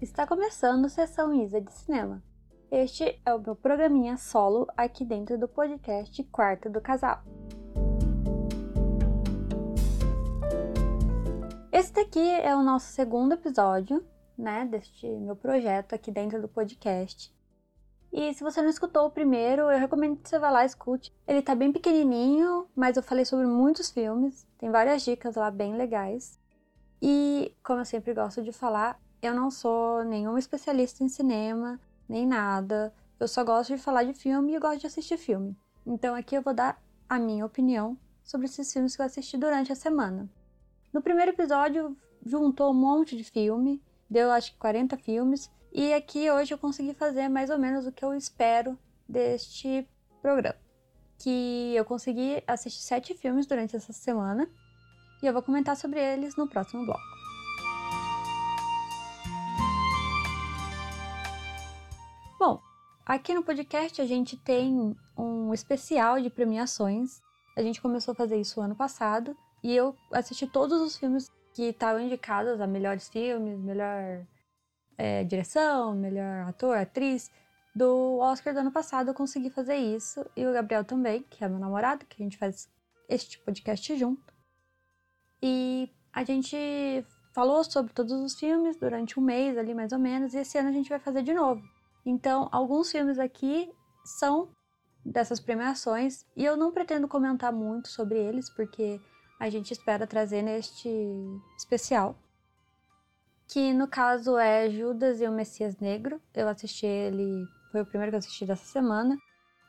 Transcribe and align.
Está 0.00 0.24
começando 0.24 0.88
Sessão 0.88 1.34
Isa 1.34 1.60
de 1.60 1.72
Cinema. 1.72 2.22
Este 2.70 3.20
é 3.26 3.34
o 3.34 3.40
meu 3.40 3.56
programinha 3.56 4.16
solo 4.16 4.68
aqui 4.76 5.04
dentro 5.04 5.36
do 5.36 5.48
podcast 5.48 6.22
Quarto 6.30 6.70
do 6.70 6.80
Casal. 6.80 7.20
Esse 11.72 11.92
daqui 11.92 12.20
é 12.20 12.54
o 12.54 12.62
nosso 12.62 12.92
segundo 12.92 13.32
episódio, 13.32 14.06
né, 14.38 14.64
deste 14.66 15.04
meu 15.08 15.34
projeto 15.34 15.94
aqui 15.94 16.12
dentro 16.12 16.40
do 16.40 16.46
podcast. 16.46 17.34
E 18.12 18.32
se 18.34 18.44
você 18.44 18.62
não 18.62 18.70
escutou 18.70 19.06
o 19.06 19.10
primeiro, 19.10 19.62
eu 19.62 19.80
recomendo 19.80 20.18
que 20.18 20.28
você 20.28 20.38
vá 20.38 20.48
lá 20.48 20.62
e 20.62 20.66
escute. 20.66 21.12
Ele 21.26 21.42
tá 21.42 21.56
bem 21.56 21.72
pequenininho, 21.72 22.68
mas 22.72 22.96
eu 22.96 23.02
falei 23.02 23.24
sobre 23.24 23.48
muitos 23.48 23.90
filmes, 23.90 24.46
tem 24.58 24.70
várias 24.70 25.02
dicas 25.02 25.34
lá 25.34 25.50
bem 25.50 25.76
legais. 25.76 26.38
E, 27.02 27.52
como 27.64 27.80
eu 27.80 27.84
sempre 27.84 28.14
gosto 28.14 28.44
de 28.44 28.52
falar, 28.52 29.00
eu 29.20 29.34
não 29.34 29.50
sou 29.50 30.04
nenhuma 30.04 30.38
especialista 30.38 31.02
em 31.02 31.08
cinema, 31.08 31.80
nem 32.08 32.26
nada. 32.26 32.92
Eu 33.18 33.26
só 33.26 33.44
gosto 33.44 33.74
de 33.74 33.82
falar 33.82 34.04
de 34.04 34.14
filme 34.14 34.54
e 34.54 34.58
gosto 34.58 34.80
de 34.80 34.86
assistir 34.86 35.18
filme. 35.18 35.56
Então 35.84 36.14
aqui 36.14 36.36
eu 36.36 36.42
vou 36.42 36.54
dar 36.54 36.80
a 37.08 37.18
minha 37.18 37.44
opinião 37.44 37.98
sobre 38.22 38.46
esses 38.46 38.72
filmes 38.72 38.94
que 38.94 39.02
eu 39.02 39.06
assisti 39.06 39.36
durante 39.36 39.72
a 39.72 39.76
semana. 39.76 40.28
No 40.92 41.02
primeiro 41.02 41.32
episódio, 41.32 41.96
juntou 42.24 42.70
um 42.70 42.74
monte 42.74 43.16
de 43.16 43.24
filme, 43.24 43.82
deu 44.08 44.30
acho 44.30 44.52
que 44.52 44.58
40 44.58 44.96
filmes, 44.98 45.50
e 45.72 45.92
aqui 45.92 46.30
hoje 46.30 46.54
eu 46.54 46.58
consegui 46.58 46.94
fazer 46.94 47.28
mais 47.28 47.50
ou 47.50 47.58
menos 47.58 47.86
o 47.86 47.92
que 47.92 48.04
eu 48.04 48.14
espero 48.14 48.78
deste 49.08 49.88
programa. 50.22 50.56
Que 51.18 51.74
eu 51.74 51.84
consegui 51.84 52.42
assistir 52.46 52.82
sete 52.82 53.14
filmes 53.14 53.46
durante 53.46 53.74
essa 53.74 53.92
semana 53.92 54.48
e 55.22 55.26
eu 55.26 55.32
vou 55.32 55.42
comentar 55.42 55.76
sobre 55.76 56.00
eles 56.00 56.36
no 56.36 56.48
próximo 56.48 56.84
bloco. 56.84 57.17
Bom, 62.38 62.62
aqui 63.04 63.34
no 63.34 63.42
podcast 63.42 64.00
a 64.00 64.06
gente 64.06 64.36
tem 64.36 64.96
um 65.16 65.52
especial 65.52 66.20
de 66.20 66.30
premiações. 66.30 67.20
A 67.56 67.62
gente 67.62 67.82
começou 67.82 68.12
a 68.12 68.14
fazer 68.14 68.36
isso 68.36 68.60
ano 68.60 68.76
passado 68.76 69.36
e 69.60 69.74
eu 69.74 69.96
assisti 70.12 70.46
todos 70.46 70.80
os 70.80 70.96
filmes 70.96 71.28
que 71.52 71.64
estavam 71.64 72.00
indicados 72.00 72.60
a 72.60 72.66
melhores 72.66 73.08
filmes, 73.08 73.58
melhor 73.58 74.24
é, 74.96 75.24
direção, 75.24 75.96
melhor 75.96 76.46
ator, 76.46 76.76
atriz. 76.76 77.28
Do 77.74 78.18
Oscar 78.18 78.54
do 78.54 78.60
ano 78.60 78.70
passado 78.70 79.08
eu 79.08 79.14
consegui 79.14 79.50
fazer 79.50 79.76
isso 79.76 80.24
e 80.36 80.46
o 80.46 80.52
Gabriel 80.52 80.84
também, 80.84 81.24
que 81.28 81.42
é 81.42 81.48
meu 81.48 81.58
namorado, 81.58 82.06
que 82.06 82.22
a 82.22 82.24
gente 82.24 82.38
faz 82.38 82.70
este 83.08 83.36
podcast 83.40 83.96
junto. 83.96 84.32
E 85.42 85.90
a 86.12 86.22
gente 86.22 86.56
falou 87.32 87.64
sobre 87.64 87.92
todos 87.92 88.12
os 88.12 88.38
filmes 88.38 88.76
durante 88.76 89.18
um 89.18 89.22
mês 89.24 89.58
ali 89.58 89.74
mais 89.74 89.90
ou 89.90 89.98
menos, 89.98 90.34
e 90.34 90.38
esse 90.38 90.56
ano 90.56 90.68
a 90.68 90.72
gente 90.72 90.88
vai 90.88 91.00
fazer 91.00 91.22
de 91.22 91.34
novo. 91.34 91.77
Então, 92.04 92.48
alguns 92.52 92.90
filmes 92.90 93.18
aqui 93.18 93.70
são 94.04 94.48
dessas 95.04 95.40
premiações 95.40 96.26
e 96.36 96.44
eu 96.44 96.56
não 96.56 96.72
pretendo 96.72 97.08
comentar 97.08 97.52
muito 97.52 97.88
sobre 97.88 98.18
eles 98.18 98.50
porque 98.50 99.00
a 99.38 99.48
gente 99.48 99.72
espera 99.72 100.06
trazer 100.06 100.42
neste 100.42 100.88
especial. 101.56 102.16
Que 103.46 103.72
no 103.72 103.88
caso 103.88 104.36
é 104.36 104.68
Judas 104.68 105.20
e 105.20 105.26
o 105.26 105.32
Messias 105.32 105.76
Negro. 105.78 106.20
Eu 106.34 106.48
assisti 106.48 106.84
ele, 106.84 107.46
foi 107.72 107.82
o 107.82 107.86
primeiro 107.86 108.10
que 108.10 108.16
eu 108.16 108.18
assisti 108.18 108.44
dessa 108.44 108.66
semana. 108.66 109.16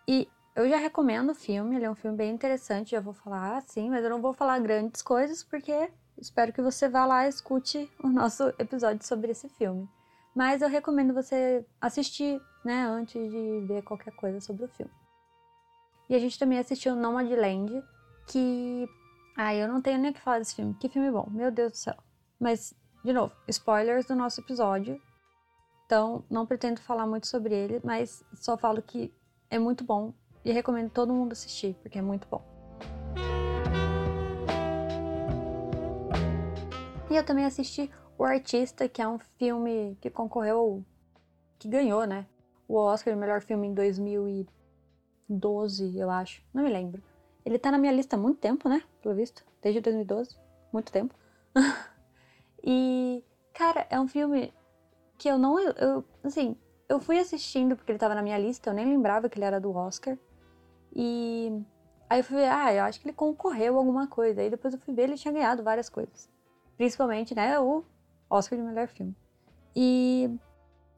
E 0.08 0.28
eu 0.56 0.68
já 0.68 0.78
recomendo 0.78 1.30
o 1.30 1.36
filme, 1.36 1.76
ele 1.76 1.86
é 1.86 1.92
um 1.92 1.96
filme 1.96 2.18
bem 2.18 2.34
interessante, 2.34 2.92
já 2.92 3.00
vou 3.00 3.14
falar 3.14 3.58
assim, 3.58 3.90
mas 3.90 4.04
eu 4.04 4.10
não 4.10 4.22
vou 4.22 4.34
falar 4.34 4.60
grandes 4.60 5.02
coisas 5.02 5.44
porque 5.44 5.90
espero 6.18 6.52
que 6.52 6.62
você 6.62 6.90
vá 6.90 7.06
lá 7.06 7.26
e 7.26 7.30
escute 7.30 7.90
o 8.04 8.10
nosso 8.10 8.50
episódio 8.60 9.06
sobre 9.06 9.32
esse 9.32 9.48
filme. 9.48 9.88
Mas 10.36 10.62
eu 10.62 10.70
recomendo 10.70 11.14
você 11.14 11.66
assistir, 11.82 12.42
né, 12.64 12.86
antes 12.86 13.30
de 13.32 13.66
ver 13.68 13.84
qualquer 13.84 14.12
coisa 14.16 14.40
sobre 14.40 14.66
o 14.66 14.70
filme. 14.70 14.92
E 16.10 16.16
a 16.16 16.20
gente 16.20 16.40
também 16.40 16.58
assistiu 16.58 16.96
Nomadland, 16.96 17.84
que. 18.28 18.88
Ah, 19.38 19.54
eu 19.54 19.68
não 19.68 19.82
tenho 19.82 20.00
nem 20.00 20.12
o 20.12 20.14
que 20.14 20.22
falar 20.22 20.40
desse 20.40 20.56
filme. 20.56 20.74
Que 20.74 20.90
filme 20.90 21.12
bom, 21.12 21.28
meu 21.30 21.52
Deus 21.52 21.72
do 21.72 21.78
céu. 21.78 21.96
Mas, 22.40 22.74
de 23.04 23.14
novo, 23.14 23.34
spoilers 23.48 24.06
do 24.06 24.16
nosso 24.16 24.42
episódio. 24.42 25.00
Então, 25.86 26.24
não 26.30 26.46
pretendo 26.46 26.82
falar 26.82 27.06
muito 27.06 27.28
sobre 27.28 27.54
ele, 27.54 27.82
mas 27.84 28.24
só 28.34 28.58
falo 28.58 28.82
que 28.82 29.14
é 29.50 29.58
muito 29.58 29.84
bom 29.84 30.14
e 30.44 30.52
recomendo 30.52 30.92
todo 30.92 31.14
mundo 31.14 31.34
assistir, 31.34 31.76
porque 31.82 31.98
é 31.98 32.02
muito 32.02 32.28
bom. 32.28 32.44
E 37.10 37.16
eu 37.16 37.26
também 37.26 37.46
assisti 37.46 37.92
O 38.20 38.24
Artista, 38.26 38.88
que 38.90 39.02
é 39.02 39.08
um 39.08 39.18
filme 39.18 39.98
que 40.02 40.10
concorreu, 40.10 40.84
que 41.58 41.70
ganhou, 41.70 42.06
né? 42.06 42.26
O 42.68 42.76
Oscar 42.76 43.14
de 43.14 43.20
melhor 43.20 43.40
filme 43.40 43.66
em 43.66 43.74
2012, 43.74 45.98
eu 45.98 46.10
acho. 46.10 46.44
Não 46.54 46.64
me 46.64 46.70
lembro. 46.70 47.02
Ele 47.46 47.58
tá 47.58 47.72
na 47.72 47.78
minha 47.78 47.94
lista 47.94 48.18
há 48.18 48.20
muito 48.20 48.42
tempo, 48.42 48.68
né? 48.68 48.84
Pelo 49.02 49.16
visto. 49.16 49.46
Desde 49.62 49.80
2012. 49.80 50.38
Muito 50.74 50.92
tempo. 50.92 51.16
e, 52.62 53.24
cara, 53.54 53.88
é 53.90 53.98
um 53.98 54.10
filme 54.10 54.54
que 55.18 55.30
eu 55.30 55.38
não. 55.38 55.58
Eu, 55.58 56.04
assim, 56.22 56.58
eu 56.90 57.00
fui 57.00 57.18
assistindo 57.18 57.78
porque 57.78 57.90
ele 57.90 58.00
tava 58.00 58.16
na 58.16 58.22
minha 58.22 58.38
lista, 58.38 58.70
eu 58.70 58.74
nem 58.74 58.86
lembrava 58.86 59.30
que 59.30 59.40
ele 59.40 59.46
era 59.46 59.62
do 59.62 59.74
Oscar. 59.74 60.18
E 60.94 61.64
aí 62.10 62.20
eu 62.20 62.24
fui 62.26 62.36
ver, 62.36 62.50
ah, 62.50 62.74
eu 62.74 62.84
acho 62.84 63.00
que 63.00 63.08
ele 63.08 63.16
concorreu 63.16 63.76
a 63.76 63.78
alguma 63.78 64.08
coisa. 64.08 64.42
Aí 64.42 64.50
depois 64.50 64.74
eu 64.74 64.80
fui 64.82 64.94
ver, 64.94 65.04
ele 65.04 65.16
tinha 65.16 65.34
ganhado 65.34 65.64
várias 65.64 65.88
coisas. 65.88 66.30
Principalmente, 66.76 67.34
né, 67.34 67.58
o 67.58 67.86
Oscar 68.30 68.58
de 68.58 68.64
melhor 68.64 68.88
filme. 68.88 69.16
E 69.76 70.30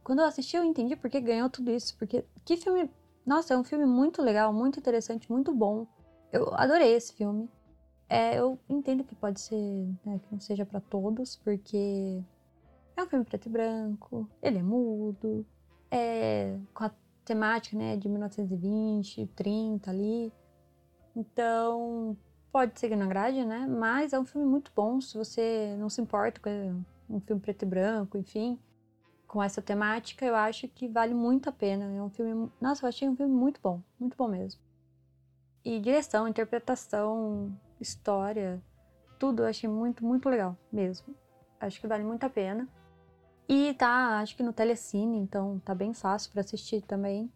quando 0.03 0.19
eu 0.19 0.25
assisti, 0.25 0.55
eu 0.57 0.63
entendi 0.63 0.95
porque 0.95 1.19
ganhou 1.21 1.49
tudo 1.49 1.71
isso. 1.71 1.95
Porque 1.97 2.25
que 2.45 2.57
filme. 2.57 2.89
Nossa, 3.25 3.53
é 3.53 3.57
um 3.57 3.63
filme 3.63 3.85
muito 3.85 4.21
legal, 4.21 4.51
muito 4.51 4.79
interessante, 4.79 5.31
muito 5.31 5.53
bom. 5.53 5.85
Eu 6.31 6.53
adorei 6.55 6.93
esse 6.93 7.13
filme. 7.13 7.49
É, 8.09 8.37
eu 8.37 8.59
entendo 8.67 9.03
que 9.03 9.15
pode 9.15 9.39
ser, 9.39 9.55
né, 10.05 10.19
que 10.19 10.27
não 10.31 10.39
seja 10.39 10.65
para 10.65 10.81
todos, 10.81 11.37
porque 11.37 12.21
é 12.97 13.03
um 13.03 13.07
filme 13.07 13.23
preto 13.23 13.45
e 13.45 13.49
branco, 13.49 14.29
ele 14.41 14.57
é 14.57 14.61
mudo, 14.63 15.45
é 15.89 16.57
com 16.73 16.83
a 16.83 16.91
temática, 17.23 17.77
né, 17.77 17.95
de 17.95 18.09
1920, 18.09 19.27
30 19.27 19.91
ali. 19.91 20.33
Então, 21.15 22.17
pode 22.51 22.77
ser 22.79 22.89
que 22.89 22.95
não 22.95 23.05
agrade, 23.05 23.45
né? 23.45 23.65
Mas 23.65 24.13
é 24.13 24.19
um 24.19 24.25
filme 24.25 24.45
muito 24.45 24.71
bom 24.75 24.99
se 24.99 25.17
você 25.17 25.75
não 25.79 25.89
se 25.89 26.01
importa 26.01 26.39
com 26.41 26.83
um 27.11 27.19
filme 27.19 27.41
preto 27.41 27.63
e 27.63 27.65
branco, 27.65 28.17
enfim, 28.17 28.59
com 29.27 29.41
essa 29.41 29.61
temática, 29.61 30.25
eu 30.25 30.35
acho 30.35 30.67
que 30.67 30.87
vale 30.87 31.13
muito 31.13 31.49
a 31.49 31.51
pena. 31.51 31.85
É 31.85 32.01
um 32.01 32.09
filme, 32.09 32.51
nossa, 32.59 32.85
eu 32.85 32.89
achei 32.89 33.07
um 33.07 33.15
filme 33.15 33.33
muito 33.33 33.59
bom, 33.61 33.81
muito 33.99 34.17
bom 34.17 34.27
mesmo. 34.27 34.61
E 35.63 35.79
direção, 35.79 36.27
interpretação, 36.27 37.55
história, 37.79 38.61
tudo 39.19 39.43
eu 39.43 39.47
achei 39.47 39.69
muito, 39.69 40.03
muito 40.03 40.27
legal 40.27 40.57
mesmo. 40.71 41.15
Acho 41.59 41.79
que 41.79 41.87
vale 41.87 42.03
muito 42.03 42.23
a 42.23 42.29
pena. 42.29 42.67
E 43.47 43.73
tá, 43.75 44.19
acho 44.19 44.35
que 44.35 44.43
no 44.43 44.53
Telecine, 44.53 45.17
então 45.17 45.59
tá 45.59 45.75
bem 45.75 45.93
fácil 45.93 46.31
para 46.31 46.41
assistir 46.41 46.81
também. 46.81 47.31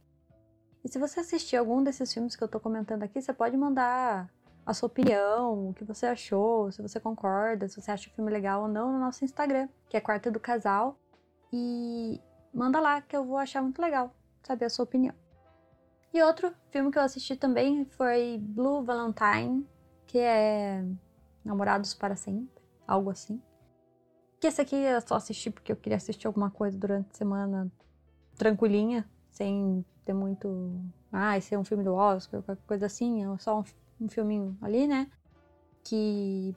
E 0.84 0.90
se 0.90 1.00
você 1.00 1.20
assistir 1.20 1.58
algum 1.58 1.84
desses 1.84 2.14
filmes 2.14 2.36
que 2.36 2.44
eu 2.44 2.48
tô 2.48 2.60
comentando 2.60 3.04
aqui, 3.04 3.22
você 3.22 3.34
pode 3.34 3.56
mandar 3.56 4.30
a 4.66 4.74
sua 4.74 4.88
opinião, 4.88 5.70
o 5.70 5.74
que 5.74 5.84
você 5.84 6.08
achou, 6.08 6.72
se 6.72 6.82
você 6.82 7.00
concorda, 7.00 7.68
se 7.68 7.80
você 7.80 7.92
acha 7.92 8.10
o 8.10 8.14
filme 8.14 8.32
legal 8.32 8.64
ou 8.64 8.68
não 8.68 8.92
no 8.92 9.00
nosso 9.00 9.24
Instagram, 9.24 9.70
que 9.88 9.96
é 9.96 10.02
Quarta 10.02 10.32
do 10.32 10.40
Casal. 10.40 10.98
E 11.54 12.20
manda 12.54 12.80
lá 12.80 13.00
que 13.02 13.16
eu 13.16 13.24
vou 13.24 13.38
achar 13.38 13.62
muito 13.62 13.80
legal 13.82 14.12
saber 14.42 14.66
a 14.66 14.70
sua 14.70 14.84
opinião. 14.84 15.14
E 16.12 16.22
outro 16.24 16.52
filme 16.72 16.92
que 16.92 16.98
eu 16.98 17.04
assisti 17.04 17.36
também 17.36 17.86
foi 17.86 18.40
Blue 18.42 18.84
Valentine, 18.84 19.68
que 20.08 20.18
é 20.18 20.84
Namorados 21.44 21.94
para 21.94 22.16
Sempre, 22.16 22.64
algo 22.88 23.12
assim. 23.12 23.42
Que 24.40 24.48
esse 24.48 24.62
aqui 24.62 24.76
eu 24.76 25.02
só 25.02 25.16
assisti 25.16 25.52
porque 25.52 25.72
eu 25.72 25.76
queria 25.76 25.98
assistir 25.98 26.26
alguma 26.26 26.50
coisa 26.50 26.78
durante 26.78 27.10
a 27.12 27.18
semana 27.18 27.72
tranquilinha, 28.36 29.08
sem 29.30 29.86
ter 30.04 30.14
muito. 30.14 30.82
Ah, 31.12 31.38
esse 31.38 31.54
é 31.54 31.60
um 31.60 31.64
filme 31.64 31.84
do 31.84 31.94
Oscar, 31.94 32.42
qualquer 32.42 32.64
coisa 32.66 32.86
assim, 32.86 33.24
é 33.24 33.38
só 33.38 33.60
um, 33.60 33.64
um 34.00 34.10
filminho 34.10 34.58
ali, 34.62 34.88
né? 34.88 35.08
Que 35.84 36.56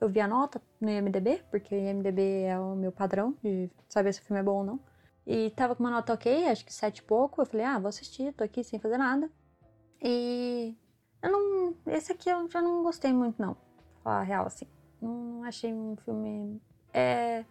eu 0.00 0.08
vi 0.08 0.20
a 0.20 0.28
nota 0.28 0.60
no 0.80 0.90
IMDB, 0.90 1.44
porque 1.50 1.74
o 1.74 1.78
IMDB 1.78 2.42
é 2.42 2.58
o 2.58 2.74
meu 2.74 2.92
padrão 2.92 3.36
de 3.42 3.70
saber 3.88 4.12
se 4.12 4.20
o 4.20 4.24
filme 4.24 4.40
é 4.40 4.44
bom 4.44 4.58
ou 4.58 4.64
não. 4.64 4.80
E 5.26 5.50
tava 5.50 5.76
com 5.76 5.82
uma 5.82 5.90
nota 5.90 6.14
ok, 6.14 6.48
acho 6.48 6.64
que 6.64 6.72
sete 6.72 6.98
e 6.98 7.02
pouco. 7.02 7.40
Eu 7.40 7.46
falei, 7.46 7.66
ah, 7.66 7.78
vou 7.78 7.88
assistir, 7.88 8.32
tô 8.32 8.42
aqui 8.42 8.64
sem 8.64 8.80
fazer 8.80 8.98
nada. 8.98 9.30
E 10.02 10.74
eu 11.22 11.30
não. 11.30 11.74
Esse 11.86 12.12
aqui 12.12 12.30
eu 12.30 12.48
já 12.48 12.62
não 12.62 12.82
gostei 12.82 13.12
muito, 13.12 13.40
não. 13.40 13.54
Pra 13.54 14.02
falar 14.02 14.20
a 14.20 14.22
real, 14.22 14.46
assim. 14.46 14.66
Não 15.00 15.44
achei 15.44 15.72
um 15.72 15.96
filme 15.96 16.60
é 16.92 17.44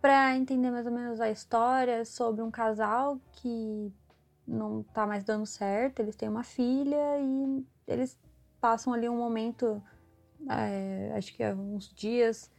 para 0.00 0.36
entender 0.36 0.70
mais 0.70 0.86
ou 0.86 0.92
menos 0.92 1.20
a 1.20 1.30
história 1.30 2.04
sobre 2.04 2.40
um 2.42 2.50
casal 2.50 3.20
que 3.32 3.92
não 4.46 4.82
tá 4.82 5.06
mais 5.06 5.24
dando 5.24 5.44
certo, 5.44 6.00
eles 6.00 6.16
têm 6.16 6.28
uma 6.28 6.44
filha 6.44 7.18
e 7.18 7.66
eles 7.86 8.16
passam 8.60 8.92
ali 8.92 9.08
um 9.08 9.16
momento, 9.16 9.82
é, 10.48 11.12
acho 11.16 11.34
que 11.34 11.42
é 11.42 11.54
uns 11.54 11.92
dias, 11.94 12.50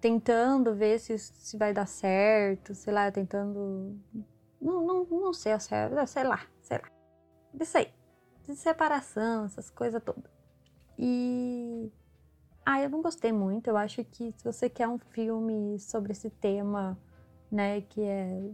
tentando 0.00 0.74
ver 0.74 0.98
se, 0.98 1.18
se 1.18 1.56
vai 1.56 1.72
dar 1.72 1.86
certo, 1.86 2.74
sei 2.74 2.92
lá, 2.92 3.10
tentando. 3.10 3.98
Não, 4.60 4.86
não, 4.86 5.04
não 5.04 5.32
sei 5.32 5.52
ao 5.52 5.60
certo, 5.60 5.94
sei 6.06 6.24
lá, 6.24 6.40
sei 6.62 6.78
lá. 6.78 6.90
Isso 7.60 7.78
aí. 7.78 7.92
De 8.44 8.54
separação, 8.54 9.46
essas 9.46 9.70
coisas 9.70 10.02
todas. 10.02 10.30
E. 10.98 11.90
Ah, 12.64 12.82
eu 12.82 12.90
não 12.90 13.02
gostei 13.02 13.32
muito. 13.32 13.68
Eu 13.68 13.76
acho 13.76 14.04
que 14.04 14.32
se 14.36 14.44
você 14.44 14.68
quer 14.68 14.88
um 14.88 14.98
filme 14.98 15.78
sobre 15.78 16.12
esse 16.12 16.30
tema, 16.30 16.98
né, 17.50 17.80
que 17.80 18.02
é 18.02 18.50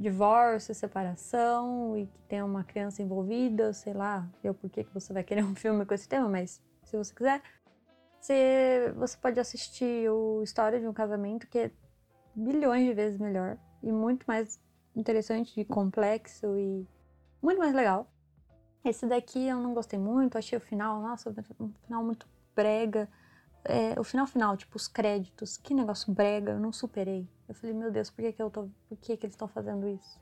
divórcio, 0.00 0.74
separação 0.74 1.94
e 1.94 2.06
que 2.06 2.18
tem 2.22 2.42
uma 2.42 2.64
criança 2.64 3.02
envolvida, 3.02 3.70
sei 3.74 3.92
lá, 3.92 4.26
eu 4.42 4.54
por 4.54 4.70
que 4.70 4.82
você 4.94 5.12
vai 5.12 5.22
querer 5.22 5.44
um 5.44 5.54
filme 5.54 5.84
com 5.84 5.92
esse 5.92 6.08
tema, 6.08 6.26
mas 6.26 6.62
se 6.82 6.96
você 6.96 7.14
quiser, 7.14 7.42
você, 8.18 8.92
você 8.96 9.16
pode 9.18 9.38
assistir 9.38 10.10
o 10.10 10.42
História 10.42 10.80
de 10.80 10.88
um 10.88 10.92
Casamento, 10.92 11.46
que 11.46 11.58
é 11.58 11.70
bilhões 12.34 12.86
de 12.86 12.94
vezes 12.94 13.20
melhor 13.20 13.58
e 13.82 13.92
muito 13.92 14.24
mais 14.26 14.58
interessante 14.96 15.60
e 15.60 15.64
complexo 15.66 16.56
e 16.56 16.86
muito 17.42 17.58
mais 17.58 17.74
legal. 17.74 18.10
Esse 18.82 19.06
daqui 19.06 19.46
eu 19.46 19.58
não 19.58 19.74
gostei 19.74 19.98
muito, 19.98 20.38
achei 20.38 20.56
o 20.56 20.60
final, 20.60 21.02
nossa, 21.02 21.30
um 21.60 21.72
final 21.84 22.02
muito 22.02 22.26
brega. 22.56 23.06
É, 23.64 23.98
o 24.00 24.04
final 24.04 24.26
final, 24.26 24.56
tipo, 24.56 24.76
os 24.76 24.88
créditos, 24.88 25.56
que 25.56 25.74
negócio 25.74 26.12
brega, 26.12 26.52
eu 26.52 26.60
não 26.60 26.72
superei. 26.72 27.28
Eu 27.48 27.54
falei, 27.54 27.74
meu 27.74 27.90
Deus, 27.90 28.10
por 28.10 28.22
que, 28.22 28.32
que 28.32 28.42
eu 28.42 28.50
tô. 28.50 28.68
Por 28.88 28.96
que, 28.98 29.16
que 29.16 29.26
eles 29.26 29.34
estão 29.34 29.48
fazendo 29.48 29.86
isso? 29.88 30.18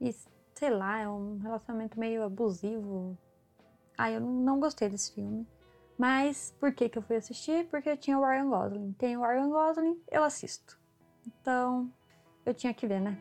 E, 0.00 0.14
sei 0.54 0.70
lá, 0.70 1.00
é 1.00 1.08
um 1.08 1.38
relacionamento 1.38 1.98
meio 1.98 2.22
abusivo. 2.22 3.18
Ah, 3.98 4.10
eu 4.10 4.20
não 4.20 4.60
gostei 4.60 4.88
desse 4.88 5.12
filme. 5.12 5.46
Mas 5.98 6.54
por 6.60 6.72
que, 6.72 6.88
que 6.88 6.98
eu 6.98 7.02
fui 7.02 7.16
assistir? 7.16 7.66
Porque 7.68 7.96
tinha 7.96 8.18
o 8.18 8.24
Ryan 8.24 8.48
Gosling. 8.48 8.92
Tem 8.92 9.16
o 9.16 9.22
Ryan 9.22 9.48
Gosling, 9.48 10.00
eu 10.10 10.22
assisto. 10.22 10.78
Então, 11.26 11.90
eu 12.44 12.54
tinha 12.54 12.74
que 12.74 12.86
ver, 12.86 13.00
né? 13.00 13.18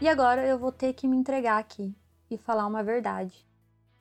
E 0.00 0.08
agora 0.08 0.46
eu 0.46 0.58
vou 0.58 0.72
ter 0.72 0.94
que 0.94 1.06
me 1.06 1.16
entregar 1.16 1.58
aqui 1.58 1.94
e 2.30 2.38
falar 2.38 2.66
uma 2.66 2.82
verdade 2.82 3.46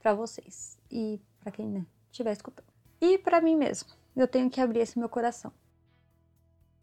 para 0.02 0.14
vocês 0.14 0.78
e 0.90 1.20
para 1.40 1.52
quem 1.52 1.68
né, 1.68 1.86
estiver 2.12 2.32
escutando. 2.32 2.68
E 3.00 3.18
para 3.18 3.42
mim 3.42 3.56
mesmo, 3.56 3.90
eu 4.16 4.28
tenho 4.28 4.50
que 4.50 4.62
abrir 4.62 4.80
esse 4.80 4.98
meu 5.00 5.10
coração. 5.10 5.52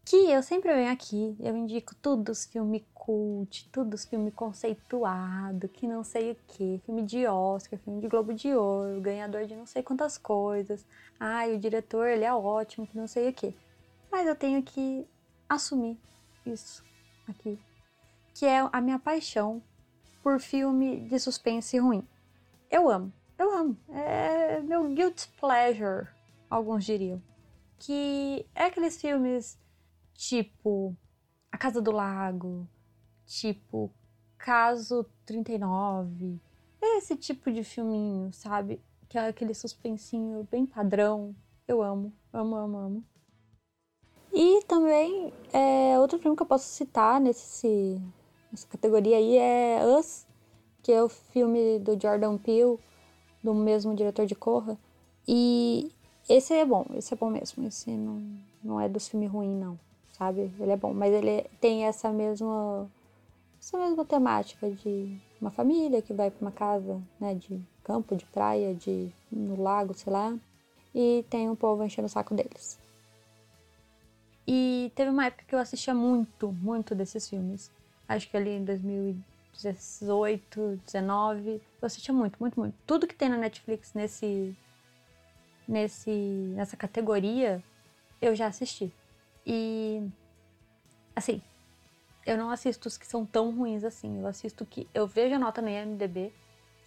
Que 0.05 0.31
eu 0.31 0.41
sempre 0.41 0.73
venho 0.73 0.91
aqui, 0.91 1.35
eu 1.39 1.55
indico 1.55 1.93
tudo 1.95 2.31
os 2.31 2.45
filmes 2.45 2.83
cult, 2.93 3.69
tudo 3.71 3.93
os 3.93 4.05
filmes 4.05 4.33
conceituado, 4.33 5.69
que 5.69 5.85
não 5.85 6.03
sei 6.03 6.31
o 6.31 6.37
que, 6.47 6.81
filme 6.83 7.03
de 7.03 7.27
Oscar, 7.27 7.77
filme 7.79 8.01
de 8.01 8.07
Globo 8.07 8.33
de 8.33 8.53
Ouro, 8.55 8.99
ganhador 9.01 9.45
de 9.45 9.55
não 9.55 9.67
sei 9.67 9.83
quantas 9.83 10.17
coisas. 10.17 10.83
Ai, 11.19 11.55
o 11.55 11.59
diretor, 11.59 12.07
ele 12.07 12.25
é 12.25 12.33
ótimo, 12.33 12.87
que 12.87 12.97
não 12.97 13.07
sei 13.07 13.29
o 13.29 13.33
que. 13.33 13.55
Mas 14.11 14.25
eu 14.27 14.35
tenho 14.35 14.63
que 14.63 15.05
assumir 15.47 15.99
isso 16.45 16.83
aqui 17.27 17.59
que 18.39 18.45
é 18.45 18.65
a 18.71 18.79
minha 18.79 18.97
paixão 18.97 19.61
por 20.23 20.39
filme 20.39 21.01
de 21.01 21.19
suspense 21.19 21.77
ruim. 21.77 22.07
Eu 22.69 22.87
amo, 22.87 23.11
eu 23.37 23.51
amo. 23.51 23.77
É 23.89 24.61
meu 24.61 24.83
guilt 24.93 25.27
pleasure, 25.39 26.07
alguns 26.49 26.85
diriam. 26.85 27.21
Que 27.79 28.45
é 28.53 28.65
aqueles 28.65 28.99
filmes 28.99 29.57
tipo 30.13 30.95
A 31.51 31.57
Casa 31.57 31.81
do 31.81 31.91
Lago, 31.91 32.67
tipo 33.25 33.91
Caso 34.37 35.05
39, 35.25 36.39
esse 36.81 37.15
tipo 37.15 37.51
de 37.51 37.63
filminho, 37.63 38.31
sabe? 38.31 38.81
Que 39.07 39.17
é 39.17 39.27
aquele 39.27 39.53
suspensinho 39.53 40.47
bem 40.51 40.65
padrão. 40.65 41.35
Eu 41.67 41.81
amo, 41.81 42.13
amo, 42.31 42.55
amo, 42.55 42.77
amo. 42.77 43.05
E 44.31 44.63
também 44.65 45.33
é 45.51 45.97
outro 45.99 46.19
filme 46.19 46.37
que 46.37 46.43
eu 46.43 46.47
posso 46.47 46.67
citar 46.67 47.19
nesse 47.19 47.99
essa 48.53 48.67
categoria 48.67 49.17
aí 49.17 49.37
é 49.37 49.85
Us, 49.85 50.25
que 50.83 50.91
é 50.91 51.03
o 51.03 51.09
filme 51.09 51.79
do 51.79 51.99
Jordan 51.99 52.37
Peele, 52.37 52.77
do 53.43 53.53
mesmo 53.53 53.95
diretor 53.95 54.25
de 54.25 54.35
Corra. 54.35 54.77
E 55.27 55.91
esse 56.27 56.53
é 56.53 56.65
bom, 56.65 56.85
esse 56.95 57.13
é 57.13 57.17
bom 57.17 57.29
mesmo. 57.29 57.67
Esse 57.67 57.91
não, 57.91 58.21
não 58.63 58.81
é 58.81 58.89
dos 58.89 59.07
filmes 59.07 59.31
ruins, 59.31 59.59
não, 59.59 59.79
sabe? 60.17 60.51
Ele 60.59 60.71
é 60.71 60.77
bom, 60.77 60.93
mas 60.93 61.13
ele 61.13 61.45
tem 61.61 61.85
essa 61.85 62.11
mesma, 62.11 62.89
essa 63.59 63.77
mesma 63.77 64.05
temática 64.05 64.69
de 64.69 65.17
uma 65.41 65.51
família 65.51 66.01
que 66.01 66.13
vai 66.13 66.29
para 66.31 66.41
uma 66.41 66.51
casa, 66.51 67.01
né, 67.19 67.33
de 67.33 67.61
campo, 67.83 68.15
de 68.15 68.25
praia, 68.25 68.73
de 68.73 69.11
no 69.31 69.61
lago, 69.61 69.93
sei 69.93 70.11
lá, 70.11 70.37
e 70.93 71.25
tem 71.29 71.49
um 71.49 71.55
povo 71.55 71.83
enchendo 71.83 72.07
o 72.07 72.09
saco 72.09 72.33
deles. 72.33 72.77
E 74.47 74.91
teve 74.95 75.11
uma 75.11 75.27
época 75.27 75.45
que 75.47 75.53
eu 75.53 75.59
assistia 75.59 75.93
muito, 75.93 76.51
muito 76.51 76.95
desses 76.95 77.29
filmes 77.29 77.71
acho 78.09 78.27
que 78.27 78.35
ali 78.35 78.49
em 78.49 78.65
2018, 79.51 80.81
19, 80.85 81.61
eu 81.81 81.85
assistia 81.85 82.13
muito, 82.13 82.37
muito, 82.39 82.59
muito. 82.59 82.75
Tudo 82.85 83.07
que 83.07 83.15
tem 83.15 83.29
na 83.29 83.37
Netflix 83.37 83.93
nesse, 83.93 84.55
nesse, 85.67 86.11
nessa 86.55 86.77
categoria, 86.77 87.63
eu 88.21 88.35
já 88.35 88.47
assisti. 88.47 88.93
E, 89.45 90.07
assim, 91.15 91.41
eu 92.25 92.37
não 92.37 92.51
assisto 92.51 92.87
os 92.87 92.97
que 92.97 93.07
são 93.07 93.25
tão 93.25 93.51
ruins 93.51 93.83
assim. 93.83 94.19
Eu 94.19 94.27
assisto 94.27 94.65
que 94.65 94.87
eu 94.93 95.07
vejo 95.07 95.35
a 95.35 95.39
nota 95.39 95.61
no 95.61 95.69
IMDb. 95.69 96.33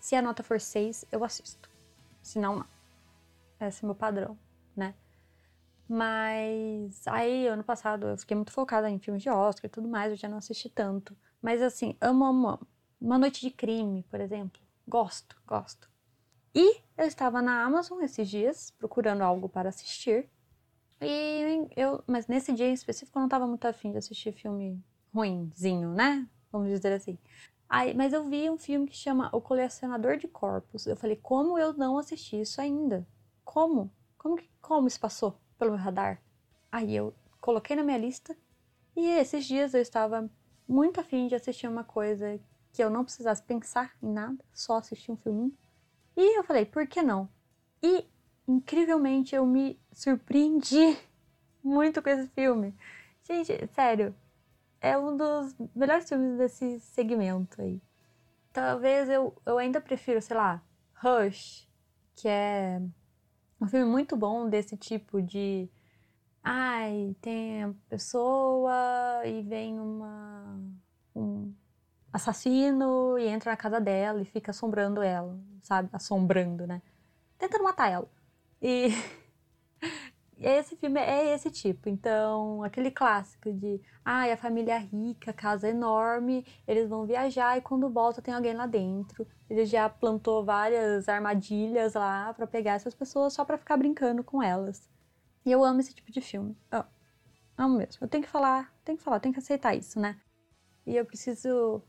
Se 0.01 0.15
a 0.15 0.23
nota 0.23 0.43
for 0.43 0.61
6, 0.61 1.05
eu 1.11 1.25
assisto. 1.25 1.69
Se 2.21 2.39
não, 2.39 2.57
não. 2.57 2.67
Esse 3.61 3.83
é 3.83 3.85
o 3.85 3.87
meu 3.87 3.95
padrão, 3.95 4.39
né? 4.77 4.95
Mas 5.89 7.07
aí, 7.07 7.47
ano 7.47 7.63
passado, 7.63 8.07
eu 8.07 8.19
fiquei 8.19 8.35
muito 8.35 8.53
focada 8.53 8.89
em 8.89 8.99
filmes 8.99 9.23
de 9.23 9.31
Oscar 9.31 9.67
e 9.67 9.69
tudo 9.69 9.89
mais, 9.89 10.11
eu 10.11 10.17
já 10.17 10.29
não 10.29 10.39
assisti 10.39 10.69
tanto. 10.69 11.17
Mas 11.43 11.61
assim, 11.61 11.97
amo, 12.01 12.25
amo, 12.25 12.49
amo. 12.49 12.69
Uma 13.01 13.19
Noite 13.19 13.41
de 13.41 13.51
Crime, 13.51 14.05
por 14.05 14.21
exemplo. 14.21 14.63
Gosto, 14.87 15.37
gosto. 15.47 15.91
E 16.55 16.81
eu 16.97 17.07
estava 17.07 17.43
na 17.43 17.65
Amazon 17.65 18.01
esses 18.03 18.29
dias, 18.29 18.71
procurando 18.79 19.23
algo 19.23 19.49
para 19.49 19.69
assistir. 19.69 20.31
E 21.01 21.69
eu, 21.77 22.03
mas 22.07 22.29
nesse 22.29 22.53
dia 22.53 22.69
em 22.69 22.73
específico 22.73 23.19
eu 23.19 23.21
não 23.21 23.27
estava 23.27 23.47
muito 23.47 23.67
afim 23.67 23.91
de 23.91 23.99
assistir 23.99 24.33
filme 24.33 24.81
ruinzinho, 25.13 25.91
né? 25.91 26.29
Vamos 26.53 26.69
dizer 26.69 26.93
assim. 26.93 27.19
Aí, 27.69 27.93
mas 27.93 28.13
eu 28.13 28.29
vi 28.29 28.49
um 28.49 28.57
filme 28.57 28.87
que 28.87 28.97
chama 28.97 29.29
O 29.33 29.41
Colecionador 29.41 30.17
de 30.17 30.29
Corpos. 30.29 30.87
Eu 30.87 30.97
falei, 30.97 31.17
como 31.17 31.59
eu 31.59 31.73
não 31.73 31.99
assisti 31.99 32.41
isso 32.41 32.61
ainda? 32.61 33.07
Como? 33.45 33.91
Como, 34.17 34.37
que, 34.37 34.49
como 34.61 34.87
isso 34.87 35.01
passou? 35.01 35.43
pelo 35.63 35.71
meu 35.71 35.81
radar. 35.81 36.21
Aí 36.73 36.97
eu 36.97 37.15
coloquei 37.41 37.77
na 37.77 37.85
minha 37.85 37.99
lista 37.99 38.37
e 38.97 39.07
esses 39.07 39.45
dias 39.45 39.75
eu 39.75 39.81
estava 39.81 40.29
muito 40.73 41.01
afim 41.01 41.27
de 41.27 41.35
assistir 41.35 41.69
uma 41.69 41.85
coisa 41.85 42.41
que 42.73 42.83
eu 42.83 42.89
não 42.89 43.05
precisasse 43.05 43.43
pensar 43.43 43.93
em 44.03 44.11
nada, 44.11 44.43
só 44.53 44.79
assistir 44.79 45.13
um 45.13 45.17
filminho. 45.17 45.57
E 46.17 46.39
eu 46.39 46.43
falei, 46.43 46.65
por 46.65 46.87
que 46.87 47.03
não? 47.03 47.29
E 47.83 48.07
incrivelmente 48.49 49.35
eu 49.35 49.45
me 49.45 49.79
surpreendi 49.93 50.97
muito 51.63 52.01
com 52.01 52.09
esse 52.09 52.27
filme. 52.29 52.75
Gente, 53.23 53.67
sério, 53.75 54.15
é 54.81 54.97
um 54.97 55.17
dos 55.17 55.55
melhores 55.75 56.09
filmes 56.09 56.39
desse 56.39 56.81
segmento 56.81 57.61
aí. 57.61 57.81
Talvez 58.53 59.09
eu, 59.09 59.35
eu 59.45 59.59
ainda 59.59 59.81
prefiro, 59.81 60.21
sei 60.21 60.37
lá, 60.37 60.63
Rush, 60.95 61.69
que 62.17 62.29
é 62.29 62.81
um 63.61 63.67
filme 63.67 63.91
muito 63.91 64.17
bom 64.17 64.49
desse 64.49 64.77
tipo 64.77 65.21
de. 65.21 65.69
Ai, 66.45 67.17
tem 67.21 67.65
a 67.65 67.75
pessoa 67.89 68.73
e 69.25 69.43
vem 69.43 69.79
uma. 69.79 70.59
um 71.15 71.55
assassino 72.13 73.19
e 73.19 73.27
entra 73.27 73.53
na 73.53 73.57
casa 73.57 73.81
dela 73.81 74.21
e 74.21 74.25
fica 74.25 74.51
assombrando 74.51 75.01
ela, 75.03 75.39
sabe? 75.63 75.89
Assombrando, 75.93 76.67
né? 76.67 76.83
Tentando 77.39 77.65
matar 77.65 77.91
ela. 77.91 78.09
E. 78.61 78.89
esse 80.39 80.77
filme 80.77 81.01
é 81.01 81.35
esse 81.35 81.51
tipo. 81.51 81.89
Então, 81.89 82.63
aquele 82.65 82.91
clássico 82.91 83.53
de, 83.53 83.81
ai, 84.05 84.31
ah, 84.31 84.35
a 84.35 84.37
família 84.37 84.75
é 84.75 84.79
rica, 84.79 85.33
casa 85.33 85.69
enorme, 85.69 86.45
eles 86.67 86.89
vão 86.89 87.07
viajar 87.07 87.57
e 87.57 87.63
quando 87.63 87.89
volta 87.89 88.21
tem 88.23 88.35
alguém 88.35 88.55
lá 88.55 88.67
dentro. 88.67 89.27
Ele 89.49 89.65
já 89.65 89.89
plantou 89.89 90.45
várias 90.45 91.09
armadilhas 91.09 91.95
lá 91.95 92.35
para 92.35 92.47
pegar 92.47 92.73
essas 92.75 92.95
pessoas 92.95 93.33
só 93.33 93.45
para 93.45 93.59
ficar 93.59 93.77
brincando 93.77 94.25
com 94.25 94.43
elas. 94.43 94.92
E 95.45 95.51
eu 95.51 95.65
amo 95.65 95.81
esse 95.81 95.95
tipo 95.95 96.11
de 96.13 96.21
filme. 96.21 96.57
Eu 96.71 96.85
amo 97.57 97.79
mesmo. 97.79 97.99
Eu 98.01 98.09
tenho 98.09 98.23
que 98.25 98.31
falar, 98.31 98.73
tenho 98.85 98.99
que 98.99 99.05
falar, 99.05 99.21
tenho 99.21 99.33
que 99.33 99.41
aceitar 99.41 99.75
isso, 99.75 99.99
né? 99.99 100.21
E 100.87 100.97
eu 100.97 101.05
preciso 101.05 101.83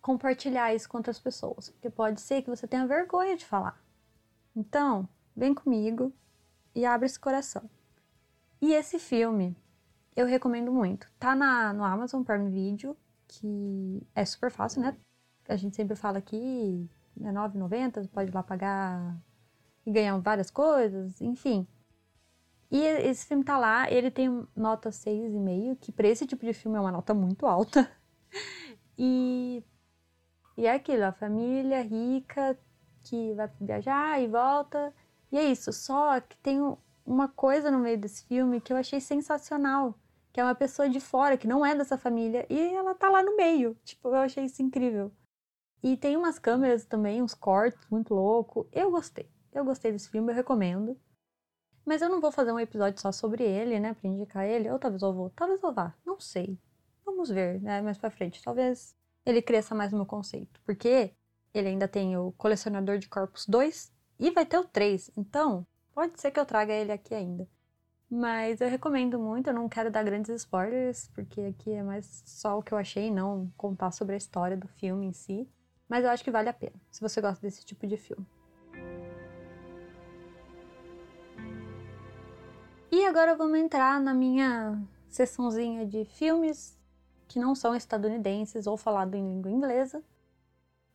compartilhar 0.00 0.74
isso 0.74 0.88
com 0.88 0.98
outras 0.98 1.18
pessoas, 1.18 1.70
porque 1.70 1.90
pode 1.90 2.20
ser 2.20 2.42
que 2.42 2.50
você 2.50 2.66
tenha 2.66 2.86
vergonha 2.86 3.36
de 3.36 3.44
falar. 3.44 3.82
Então, 4.54 5.08
vem 5.34 5.52
comigo 5.52 6.12
e 6.74 6.84
abre 6.86 7.06
esse 7.06 7.18
coração. 7.18 7.68
E 8.60 8.72
esse 8.72 8.98
filme 8.98 9.56
eu 10.14 10.26
recomendo 10.26 10.72
muito. 10.72 11.10
Tá 11.18 11.34
na, 11.34 11.72
no 11.72 11.84
Amazon 11.84 12.22
Prime 12.22 12.50
Video, 12.50 12.96
que 13.28 14.02
é 14.14 14.24
super 14.24 14.50
fácil, 14.50 14.80
né? 14.80 14.96
A 15.48 15.56
gente 15.56 15.76
sempre 15.76 15.94
fala 15.94 16.18
aqui, 16.18 16.88
é 17.20 17.26
R$ 17.26 17.32
9,90, 17.32 18.08
pode 18.08 18.30
ir 18.30 18.34
lá 18.34 18.42
pagar 18.42 19.16
e 19.84 19.92
ganhar 19.92 20.16
várias 20.18 20.50
coisas, 20.50 21.20
enfim. 21.20 21.66
E 22.70 22.78
esse 22.78 23.26
filme 23.26 23.44
tá 23.44 23.56
lá, 23.58 23.90
ele 23.90 24.10
tem 24.10 24.46
nota 24.54 24.90
6,5, 24.90 25.76
que 25.80 25.92
pra 25.92 26.08
esse 26.08 26.26
tipo 26.26 26.44
de 26.44 26.52
filme 26.52 26.76
é 26.76 26.80
uma 26.80 26.92
nota 26.92 27.14
muito 27.14 27.46
alta. 27.46 27.90
E, 28.98 29.62
e 30.56 30.66
é 30.66 30.72
aquilo, 30.72 31.04
a 31.04 31.12
família 31.12 31.82
rica 31.82 32.58
que 33.02 33.34
vai 33.34 33.46
viajar 33.60 34.22
e 34.22 34.26
volta. 34.26 34.90
E 35.30 35.36
é 35.36 35.44
isso, 35.44 35.70
só 35.70 36.18
que 36.18 36.36
tem 36.38 36.58
uma 37.04 37.28
coisa 37.28 37.70
no 37.70 37.78
meio 37.78 37.98
desse 37.98 38.24
filme 38.24 38.60
que 38.60 38.72
eu 38.72 38.76
achei 38.76 39.00
sensacional, 39.00 39.94
que 40.32 40.40
é 40.40 40.44
uma 40.44 40.54
pessoa 40.54 40.88
de 40.88 40.98
fora, 40.98 41.36
que 41.36 41.46
não 41.46 41.64
é 41.64 41.74
dessa 41.74 41.98
família, 41.98 42.46
e 42.48 42.74
ela 42.74 42.94
tá 42.94 43.10
lá 43.10 43.22
no 43.22 43.36
meio. 43.36 43.76
Tipo, 43.84 44.08
eu 44.08 44.16
achei 44.16 44.44
isso 44.44 44.62
incrível. 44.62 45.12
E 45.82 45.96
tem 45.96 46.16
umas 46.16 46.38
câmeras 46.38 46.84
também, 46.84 47.22
uns 47.22 47.34
cortes 47.34 47.86
muito 47.90 48.14
louco. 48.14 48.66
Eu 48.72 48.90
gostei. 48.90 49.30
Eu 49.52 49.64
gostei 49.64 49.92
desse 49.92 50.08
filme, 50.08 50.32
eu 50.32 50.36
recomendo. 50.36 50.98
Mas 51.86 52.02
eu 52.02 52.08
não 52.08 52.20
vou 52.20 52.32
fazer 52.32 52.50
um 52.50 52.58
episódio 52.58 53.00
só 53.00 53.12
sobre 53.12 53.44
ele, 53.44 53.78
né, 53.78 53.94
pra 53.94 54.10
indicar 54.10 54.44
ele. 54.44 54.68
Ou 54.68 54.76
talvez 54.76 55.02
eu 55.02 55.12
vou, 55.12 55.30
talvez 55.30 55.62
eu 55.62 55.72
vá, 55.72 55.94
não 56.04 56.18
sei. 56.18 56.58
Vamos 57.04 57.30
ver, 57.30 57.62
né, 57.62 57.80
mais 57.80 57.96
pra 57.96 58.10
frente. 58.10 58.42
Talvez 58.42 58.96
ele 59.24 59.40
cresça 59.40 59.72
mais 59.72 59.92
no 59.92 59.98
meu 59.98 60.06
conceito. 60.06 60.60
Porque 60.66 61.12
ele 61.54 61.68
ainda 61.68 61.86
tem 61.86 62.16
o 62.16 62.32
Colecionador 62.32 62.98
de 62.98 63.08
Corpos 63.08 63.46
2 63.46 63.92
e 64.18 64.32
vai 64.32 64.44
ter 64.44 64.58
o 64.58 64.64
3. 64.64 65.12
Então, 65.16 65.64
pode 65.94 66.20
ser 66.20 66.32
que 66.32 66.40
eu 66.40 66.44
traga 66.44 66.72
ele 66.72 66.90
aqui 66.90 67.14
ainda. 67.14 67.48
Mas 68.10 68.60
eu 68.60 68.68
recomendo 68.68 69.18
muito, 69.18 69.48
eu 69.48 69.54
não 69.54 69.68
quero 69.68 69.90
dar 69.90 70.02
grandes 70.02 70.30
spoilers, 70.30 71.08
porque 71.14 71.40
aqui 71.40 71.70
é 71.70 71.84
mais 71.84 72.22
só 72.26 72.58
o 72.58 72.62
que 72.62 72.72
eu 72.72 72.78
achei, 72.78 73.10
não 73.12 73.50
contar 73.56 73.92
sobre 73.92 74.14
a 74.14 74.18
história 74.18 74.56
do 74.56 74.66
filme 74.66 75.06
em 75.06 75.12
si. 75.12 75.48
Mas 75.88 76.04
eu 76.04 76.10
acho 76.10 76.24
que 76.24 76.30
vale 76.32 76.48
a 76.48 76.52
pena, 76.52 76.74
se 76.90 77.00
você 77.00 77.20
gosta 77.20 77.40
desse 77.40 77.64
tipo 77.64 77.86
de 77.86 77.96
filme. 77.96 78.26
E 83.06 83.08
agora 83.08 83.36
vamos 83.36 83.56
entrar 83.56 84.00
na 84.00 84.12
minha 84.12 84.82
sessãozinha 85.08 85.86
de 85.86 86.04
filmes 86.06 86.76
que 87.28 87.38
não 87.38 87.54
são 87.54 87.72
estadunidenses 87.72 88.66
ou 88.66 88.76
falado 88.76 89.14
em 89.14 89.22
língua 89.22 89.48
inglesa, 89.48 90.02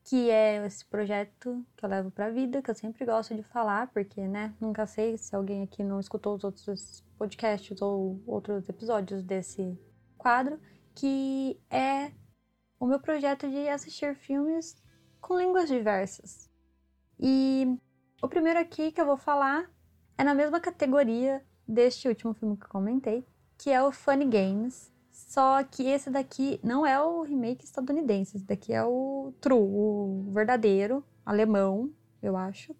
que 0.03 0.29
é 0.29 0.65
esse 0.65 0.85
projeto 0.85 1.65
que 1.77 1.85
eu 1.85 1.89
levo 1.89 2.11
para 2.11 2.25
a 2.25 2.29
vida, 2.29 2.61
que 2.61 2.69
eu 2.69 2.75
sempre 2.75 3.05
gosto 3.05 3.33
de 3.33 3.43
falar, 3.43 3.87
porque, 3.93 4.27
né, 4.27 4.53
nunca 4.59 4.85
sei 4.85 5.17
se 5.17 5.33
alguém 5.33 5.63
aqui 5.63 5.85
não 5.85 6.01
escutou 6.01 6.35
os 6.35 6.43
outros 6.43 7.01
podcasts 7.17 7.81
ou 7.81 8.21
outros 8.27 8.67
episódios 8.67 9.23
desse 9.23 9.79
quadro, 10.17 10.59
que 10.93 11.57
é 11.69 12.11
o 12.77 12.85
meu 12.85 12.99
projeto 12.99 13.49
de 13.49 13.69
assistir 13.69 14.17
filmes 14.17 14.75
com 15.21 15.39
línguas 15.39 15.69
diversas. 15.69 16.51
E 17.17 17.79
o 18.21 18.27
primeiro 18.27 18.59
aqui 18.59 18.91
que 18.91 18.99
eu 18.99 19.05
vou 19.05 19.15
falar 19.15 19.71
é 20.17 20.25
na 20.25 20.35
mesma 20.35 20.59
categoria 20.59 21.41
deste 21.71 22.07
último 22.07 22.33
filme 22.33 22.57
que 22.57 22.67
comentei, 22.67 23.25
que 23.57 23.69
é 23.69 23.81
o 23.81 23.91
Funny 23.91 24.25
Games. 24.25 24.91
Só 25.11 25.63
que 25.63 25.83
esse 25.87 26.09
daqui 26.09 26.59
não 26.63 26.85
é 26.85 27.01
o 27.01 27.21
remake 27.21 27.63
estadunidense, 27.63 28.37
esse 28.37 28.45
daqui 28.45 28.73
é 28.73 28.83
o 28.83 29.33
true, 29.39 29.59
o 29.59 30.31
verdadeiro, 30.31 31.03
alemão, 31.25 31.89
eu 32.21 32.35
acho. 32.35 32.75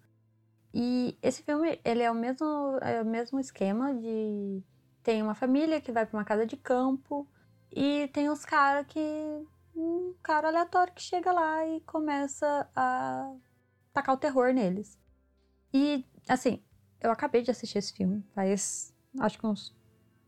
E 0.74 1.16
esse 1.22 1.42
filme, 1.42 1.78
ele 1.84 2.02
é 2.02 2.10
o 2.10 2.14
mesmo, 2.14 2.78
é 2.80 3.00
o 3.02 3.06
mesmo 3.06 3.38
esquema 3.38 3.94
de 3.94 4.62
tem 5.02 5.22
uma 5.22 5.34
família 5.34 5.80
que 5.80 5.92
vai 5.92 6.06
para 6.06 6.16
uma 6.16 6.24
casa 6.24 6.46
de 6.46 6.56
campo 6.56 7.26
e 7.70 8.08
tem 8.12 8.28
os 8.30 8.44
caras 8.44 8.86
que 8.86 9.00
um 9.74 10.14
cara 10.22 10.48
aleatório 10.48 10.92
que 10.92 11.02
chega 11.02 11.32
lá 11.32 11.66
e 11.66 11.80
começa 11.80 12.68
a 12.74 13.34
tacar 13.92 14.14
o 14.14 14.18
terror 14.18 14.52
neles. 14.52 14.98
E, 15.72 16.04
assim, 16.28 16.62
eu 17.02 17.10
acabei 17.10 17.42
de 17.42 17.50
assistir 17.50 17.78
esse 17.78 17.92
filme, 17.92 18.24
faz 18.34 18.94
acho 19.20 19.38
que 19.38 19.46
uns, 19.46 19.76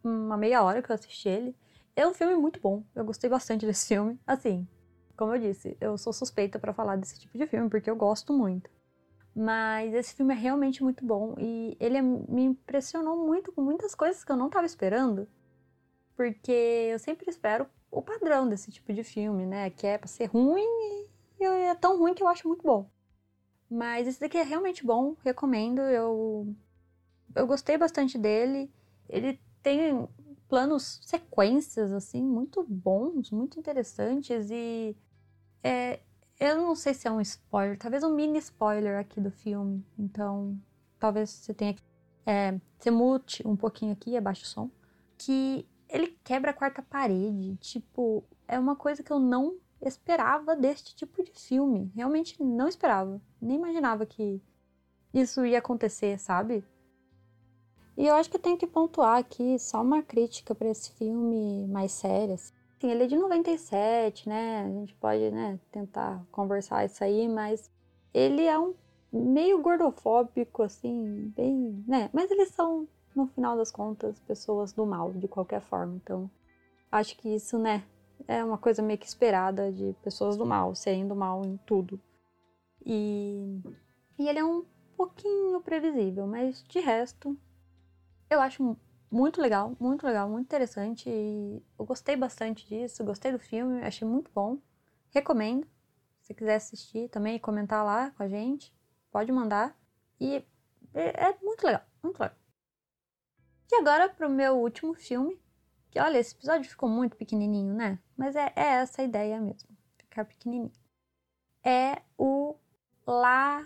uma 0.03 0.37
meia 0.37 0.63
hora 0.63 0.83
que 0.83 0.91
eu 0.91 0.95
assisti 0.95 1.29
ele. 1.29 1.57
É 1.97 2.07
um 2.07 2.13
filme 2.13 2.35
muito 2.35 2.61
bom, 2.61 2.83
eu 2.95 3.05
gostei 3.05 3.31
bastante 3.31 3.65
desse 3.65 3.87
filme. 3.87 4.19
Assim, 4.27 4.67
como 5.17 5.35
eu 5.35 5.41
disse, 5.41 5.77
eu 5.81 5.97
sou 5.97 6.13
suspeita 6.13 6.59
para 6.59 6.75
falar 6.75 6.97
desse 6.97 7.19
tipo 7.21 7.39
de 7.39 7.47
filme 7.47 7.71
porque 7.71 7.89
eu 7.89 7.97
gosto 7.97 8.33
muito. 8.33 8.69
Mas 9.35 9.93
esse 9.95 10.15
filme 10.15 10.35
é 10.35 10.37
realmente 10.37 10.83
muito 10.83 11.05
bom 11.05 11.35
e 11.39 11.77
ele 11.81 12.01
me 12.03 12.45
impressionou 12.45 13.17
muito 13.27 13.53
com 13.53 13.63
muitas 13.63 13.95
coisas 13.95 14.25
que 14.25 14.31
eu 14.31 14.37
não 14.37 14.47
estava 14.47 14.67
esperando. 14.67 15.29
Porque 16.17 16.53
eu 16.93 16.99
sempre 16.99 17.29
espero 17.29 17.67
o 17.91 18.01
padrão 18.03 18.49
desse 18.49 18.71
tipo 18.71 18.93
de 18.93 19.03
filme, 19.03 19.45
né? 19.47 19.71
Que 19.71 19.87
é 19.87 19.99
pra 19.99 20.07
ser 20.07 20.27
ruim 20.27 20.65
e 21.41 21.45
é 21.45 21.75
tão 21.75 21.99
ruim 21.99 22.15
que 22.15 22.23
eu 22.23 22.29
acho 22.29 22.47
muito 22.47 22.63
bom. 22.63 22.89
Mas 23.69 24.07
esse 24.07 24.21
daqui 24.21 24.39
é 24.39 24.43
realmente 24.43 24.87
bom, 24.87 25.17
recomendo. 25.25 25.81
Eu, 25.81 26.55
eu 27.35 27.47
gostei 27.47 27.77
bastante 27.77 28.19
dele. 28.19 28.71
Ele 29.09 29.41
tem 29.63 30.09
planos, 30.49 31.01
sequências, 31.03 31.93
assim, 31.93 32.23
muito 32.23 32.63
bons, 32.63 33.31
muito 33.31 33.59
interessantes. 33.59 34.51
E 34.51 34.97
é, 35.63 36.01
eu 36.39 36.57
não 36.57 36.75
sei 36.75 36.95
se 36.95 37.09
é 37.09 37.11
um 37.11 37.21
spoiler, 37.21 37.79
talvez 37.79 38.03
um 38.03 38.15
mini 38.15 38.39
spoiler 38.39 38.99
aqui 38.99 39.21
do 39.21 39.31
filme. 39.31 39.85
Então, 39.99 40.59
talvez 40.99 41.31
você 41.31 41.55
tenha 41.55 41.75
que. 41.75 41.83
É, 42.27 42.59
você 42.79 42.91
mute 42.91 43.47
um 43.47 43.57
pouquinho 43.57 43.93
aqui, 43.93 44.17
abaixa 44.17 44.45
o 44.45 44.47
som. 44.47 44.71
Que 45.19 45.67
ele 45.89 46.17
quebra 46.25 46.51
a 46.51 46.55
quarta 46.55 46.83
parede. 46.83 47.57
Tipo, 47.57 48.25
é 48.49 48.59
uma 48.59 48.77
coisa 48.77 49.03
que 49.03 49.13
eu 49.13 49.19
não 49.19 49.59
esperava 49.81 50.57
deste 50.57 50.95
tipo 50.95 51.23
de 51.23 51.33
filme. 51.33 51.91
Realmente 51.95 52.43
não 52.43 52.69
esperava. 52.69 53.21
Nem 53.41 53.57
imaginava 53.57 54.07
que 54.07 54.41
isso 55.13 55.45
ia 55.45 55.59
acontecer, 55.59 56.19
sabe? 56.19 56.65
E 57.97 58.07
eu 58.07 58.15
acho 58.15 58.29
que 58.29 58.37
eu 58.37 58.41
tenho 58.41 58.57
que 58.57 58.67
pontuar 58.67 59.19
aqui 59.19 59.59
só 59.59 59.81
uma 59.81 60.03
crítica 60.03 60.55
para 60.55 60.69
esse 60.69 60.91
filme 60.93 61.67
mais 61.69 61.93
sério. 61.93 62.35
Assim. 62.35 62.53
ele 62.83 63.05
é 63.05 63.07
de 63.07 63.17
97, 63.17 64.29
né? 64.29 64.65
A 64.65 64.69
gente 64.69 64.95
pode, 64.95 65.31
né, 65.31 65.59
tentar 65.71 66.25
conversar 66.33 66.85
isso 66.85 67.03
aí, 67.05 67.29
mas 67.29 67.71
ele 68.13 68.43
é 68.43 68.59
um 68.59 68.75
meio 69.13 69.63
gordofóbico, 69.63 70.63
assim, 70.63 71.33
bem, 71.37 71.85
né? 71.87 72.11
Mas 72.13 72.31
eles 72.31 72.49
são 72.49 72.89
no 73.15 73.27
final 73.29 73.57
das 73.57 73.71
contas, 73.71 74.19
pessoas 74.21 74.73
do 74.73 74.85
mal, 74.85 75.13
de 75.13 75.29
qualquer 75.29 75.61
forma. 75.61 75.95
Então, 75.97 76.29
acho 76.91 77.17
que 77.17 77.29
isso, 77.29 77.59
né, 77.59 77.85
é 78.27 78.45
uma 78.45 78.59
coisa 78.59 78.83
meio 78.83 78.99
que 78.99 79.07
esperada 79.07 79.71
de 79.71 79.95
pessoas 80.03 80.37
do 80.37 80.45
mal, 80.45 80.75
serem 80.75 81.07
do 81.07 81.15
mal 81.15 81.45
em 81.45 81.57
tudo. 81.59 82.01
E, 82.85 83.61
e 84.19 84.29
ele 84.29 84.39
é 84.39 84.45
um 84.45 84.65
pouquinho 84.97 85.61
previsível, 85.61 86.27
mas 86.27 86.63
de 86.69 86.81
resto, 86.81 87.37
eu 88.31 88.41
acho 88.41 88.77
muito 89.11 89.41
legal, 89.41 89.77
muito 89.79 90.07
legal, 90.07 90.29
muito 90.29 90.47
interessante. 90.47 91.09
E 91.09 91.63
eu 91.79 91.85
gostei 91.85 92.17
bastante 92.17 92.67
disso, 92.67 93.05
gostei 93.05 93.33
do 93.33 93.39
filme, 93.39 93.83
achei 93.83 94.07
muito 94.07 94.31
bom. 94.35 94.59
Recomendo. 95.11 95.67
Se 96.21 96.35
quiser 96.35 96.57
assistir 96.57 97.09
também 97.11 97.37
e 97.37 97.41
comentar 97.41 97.85
lá 97.85 98.11
com 98.13 98.23
a 98.23 98.29
gente, 98.29 98.73
pode 99.11 99.31
mandar. 99.31 99.79
E 100.21 100.45
é, 100.95 101.29
é 101.29 101.39
muito 101.43 101.65
legal, 101.65 101.83
muito 102.03 102.19
legal. 102.19 102.37
E 103.71 103.77
agora 103.77 104.09
pro 104.09 104.29
meu 104.29 104.59
último 104.59 104.95
filme. 104.95 105.41
Que 105.91 106.01
olha, 106.01 106.19
esse 106.19 106.35
episódio 106.35 106.69
ficou 106.69 106.89
muito 106.89 107.17
pequenininho, 107.17 107.73
né? 107.73 108.01
Mas 108.17 108.35
é, 108.35 108.53
é 108.57 108.65
essa 108.81 109.03
a 109.03 109.05
ideia 109.05 109.41
mesmo. 109.41 109.69
Ficar 109.97 110.25
pequenininho. 110.25 110.73
É 111.65 112.03
o 112.19 112.57
La 113.07 113.65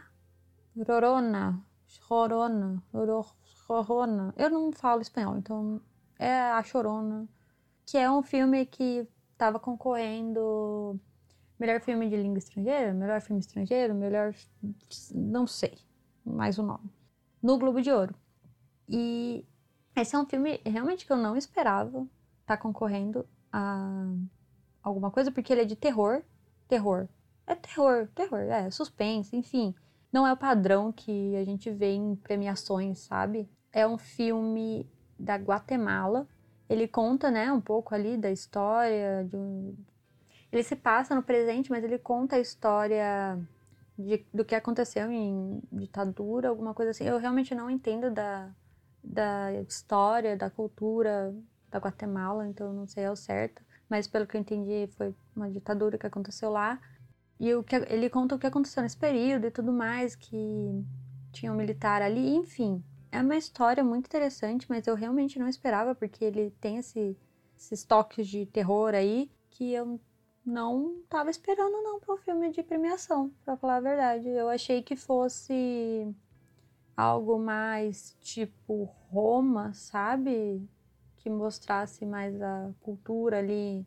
Rorona. 0.76 1.64
Chorona. 1.86 2.82
Chorona. 3.68 4.34
Eu 4.37 4.48
não 4.48 4.72
falo 4.72 5.02
espanhol, 5.02 5.37
então 5.37 5.80
é 6.18 6.32
a 6.32 6.62
Chorona. 6.62 7.28
Que 7.84 7.98
é 7.98 8.10
um 8.10 8.22
filme 8.22 8.66
que 8.66 9.06
estava 9.32 9.60
concorrendo 9.60 10.98
melhor 11.58 11.80
filme 11.80 12.08
de 12.08 12.16
língua 12.16 12.38
estrangeira, 12.38 12.92
melhor 12.94 13.20
filme 13.20 13.40
estrangeiro, 13.40 13.94
melhor. 13.94 14.34
não 15.14 15.46
sei 15.46 15.76
mais 16.25 16.58
o 16.58 16.62
nome. 16.62 16.90
No 17.42 17.58
Globo 17.58 17.80
de 17.80 17.90
Ouro. 17.90 18.14
E 18.88 19.44
esse 19.96 20.14
é 20.14 20.18
um 20.18 20.26
filme 20.26 20.60
realmente 20.64 21.06
que 21.06 21.12
eu 21.12 21.16
não 21.16 21.37
esperava 21.37 22.00
estar 22.40 22.56
tá 22.56 22.56
concorrendo 22.56 23.26
a 23.52 24.06
alguma 24.82 25.10
coisa, 25.10 25.30
porque 25.30 25.52
ele 25.52 25.62
é 25.62 25.64
de 25.64 25.76
terror. 25.76 26.22
Terror. 26.66 27.08
É 27.46 27.54
terror, 27.54 28.08
terror, 28.14 28.40
é 28.40 28.70
suspense, 28.70 29.34
enfim. 29.34 29.75
Não 30.12 30.26
é 30.26 30.32
o 30.32 30.37
padrão 30.37 30.92
que 30.92 31.37
a 31.37 31.44
gente 31.44 31.70
vê 31.70 31.92
em 31.92 32.14
premiações, 32.16 32.98
sabe? 32.98 33.48
É 33.72 33.87
um 33.87 33.98
filme 33.98 34.88
da 35.18 35.37
Guatemala. 35.37 36.26
Ele 36.68 36.87
conta, 36.87 37.30
né, 37.30 37.50
um 37.52 37.60
pouco 37.60 37.94
ali 37.94 38.16
da 38.16 38.30
história 38.30 39.25
de 39.25 39.37
um... 39.37 39.75
Ele 40.50 40.62
se 40.62 40.76
passa 40.76 41.14
no 41.14 41.22
presente, 41.22 41.70
mas 41.70 41.84
ele 41.84 41.98
conta 41.98 42.37
a 42.37 42.40
história 42.40 43.38
de, 43.98 44.25
do 44.32 44.44
que 44.44 44.54
aconteceu 44.54 45.10
em 45.10 45.60
ditadura, 45.72 46.48
alguma 46.48 46.72
coisa 46.72 46.90
assim. 46.90 47.04
Eu 47.04 47.18
realmente 47.18 47.54
não 47.54 47.68
entendo 47.68 48.10
da, 48.10 48.50
da 49.02 49.52
história, 49.62 50.37
da 50.37 50.48
cultura 50.48 51.34
da 51.70 51.78
Guatemala, 51.78 52.46
então 52.46 52.72
não 52.72 52.87
sei 52.87 53.04
ao 53.04 53.16
certo, 53.16 53.62
mas 53.88 54.06
pelo 54.06 54.26
que 54.26 54.37
eu 54.37 54.40
entendi 54.40 54.88
foi 54.96 55.14
uma 55.34 55.50
ditadura 55.50 55.98
que 55.98 56.06
aconteceu 56.06 56.50
lá. 56.50 56.80
E 57.40 57.54
o 57.54 57.62
que 57.62 57.76
ele 57.76 58.10
conta 58.10 58.34
o 58.34 58.38
que 58.38 58.46
aconteceu 58.46 58.82
nesse 58.82 58.96
período 58.96 59.46
e 59.46 59.50
tudo 59.50 59.72
mais, 59.72 60.16
que 60.16 60.84
tinha 61.30 61.52
um 61.52 61.56
militar 61.56 62.02
ali, 62.02 62.34
enfim. 62.34 62.82
É 63.10 63.20
uma 63.20 63.36
história 63.36 63.82
muito 63.82 64.06
interessante, 64.06 64.66
mas 64.68 64.86
eu 64.86 64.94
realmente 64.94 65.38
não 65.38 65.48
esperava, 65.48 65.94
porque 65.94 66.24
ele 66.24 66.50
tem 66.60 66.76
esse, 66.78 67.16
esses 67.56 67.84
toques 67.84 68.26
de 68.28 68.46
terror 68.46 68.94
aí 68.94 69.30
que 69.50 69.72
eu 69.72 70.00
não 70.44 71.02
tava 71.08 71.30
esperando 71.30 71.82
não 71.82 72.00
para 72.00 72.14
um 72.14 72.18
filme 72.18 72.50
de 72.50 72.62
premiação, 72.62 73.30
para 73.44 73.56
falar 73.56 73.76
a 73.76 73.80
verdade. 73.80 74.28
Eu 74.28 74.48
achei 74.48 74.82
que 74.82 74.96
fosse 74.96 76.14
algo 76.96 77.38
mais 77.38 78.16
tipo 78.20 78.84
Roma, 79.10 79.72
sabe? 79.74 80.66
Que 81.16 81.30
mostrasse 81.30 82.04
mais 82.06 82.40
a 82.40 82.70
cultura 82.80 83.38
ali 83.38 83.86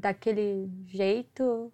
daquele 0.00 0.70
jeito, 0.86 1.72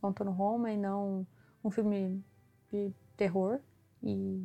contando 0.00 0.30
Roma 0.30 0.70
e 0.72 0.76
não 0.76 1.26
um 1.62 1.70
filme 1.70 2.22
de 2.70 2.92
terror. 3.16 3.60
E 4.02 4.44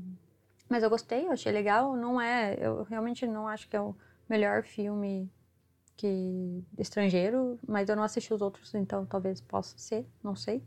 mas 0.72 0.84
eu 0.84 0.90
gostei, 0.90 1.28
eu 1.28 1.34
achei 1.34 1.52
legal. 1.52 1.98
Não 1.98 2.20
é, 2.20 2.58
eu 2.58 2.84
realmente 2.84 3.28
não 3.28 3.46
acho 3.46 3.68
que 3.68 3.76
é 3.76 3.82
o 3.82 3.94
melhor 4.30 4.64
filme 4.64 5.30
que 5.98 6.64
estrangeiro, 6.80 7.60
mas 7.68 7.90
eu 7.90 7.96
não 7.96 8.04
assisti 8.04 8.34
os 8.34 8.42
outros, 8.42 8.74
então 8.74 9.06
talvez 9.06 9.42
possa 9.42 9.78
ser, 9.78 10.08
não 10.24 10.34
sei. 10.34 10.64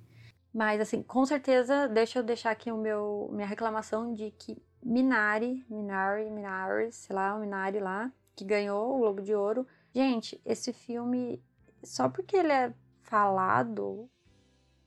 Mas 0.53 0.79
assim, 0.79 1.03
com 1.03 1.25
certeza, 1.25 1.89
deixa 1.89 2.19
eu 2.19 2.23
deixar 2.23 2.51
aqui 2.51 2.71
o 2.71 2.77
meu 2.77 3.31
minha 3.33 3.47
reclamação 3.47 4.13
de 4.13 4.31
que 4.33 4.63
Minari, 4.83 5.65
Minari, 5.71 6.31
Minari, 6.31 6.93
sei 6.93 7.17
lá, 7.17 7.35
o 7.35 7.41
Minari 7.41 7.81
lá, 7.81 8.13
que 8.37 8.45
ganhou 8.45 8.95
o 8.95 8.99
Globo 8.99 9.23
de 9.23 9.35
Ouro. 9.35 9.67
Gente, 9.95 10.39
esse 10.45 10.71
filme, 10.71 11.43
só 11.83 12.11
porque 12.11 12.37
ele 12.37 12.53
é 12.53 12.75
falado 13.01 14.07